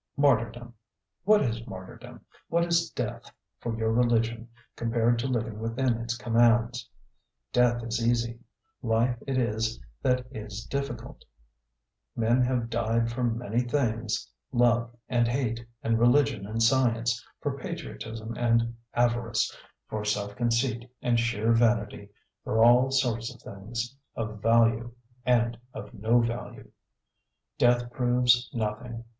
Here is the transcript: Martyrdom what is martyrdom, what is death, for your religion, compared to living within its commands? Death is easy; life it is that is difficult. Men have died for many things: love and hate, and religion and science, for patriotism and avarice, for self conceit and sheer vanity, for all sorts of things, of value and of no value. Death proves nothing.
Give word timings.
Martyrdom 0.17 0.73
what 1.25 1.43
is 1.43 1.67
martyrdom, 1.67 2.25
what 2.47 2.65
is 2.65 2.89
death, 2.89 3.31
for 3.59 3.77
your 3.77 3.91
religion, 3.91 4.49
compared 4.75 5.19
to 5.19 5.27
living 5.27 5.59
within 5.59 5.93
its 5.99 6.17
commands? 6.17 6.89
Death 7.53 7.83
is 7.83 8.03
easy; 8.03 8.39
life 8.81 9.15
it 9.27 9.37
is 9.37 9.79
that 10.01 10.25
is 10.31 10.65
difficult. 10.65 11.23
Men 12.15 12.41
have 12.41 12.67
died 12.71 13.11
for 13.11 13.23
many 13.23 13.59
things: 13.59 14.27
love 14.51 14.89
and 15.07 15.27
hate, 15.27 15.63
and 15.83 15.99
religion 15.99 16.47
and 16.47 16.63
science, 16.63 17.23
for 17.39 17.55
patriotism 17.59 18.33
and 18.35 18.75
avarice, 18.95 19.55
for 19.87 20.03
self 20.03 20.35
conceit 20.35 20.91
and 21.03 21.19
sheer 21.19 21.53
vanity, 21.53 22.09
for 22.43 22.63
all 22.63 22.89
sorts 22.89 23.31
of 23.31 23.39
things, 23.39 23.95
of 24.15 24.41
value 24.41 24.91
and 25.27 25.59
of 25.75 25.93
no 25.93 26.21
value. 26.21 26.71
Death 27.59 27.91
proves 27.91 28.49
nothing. 28.51 29.03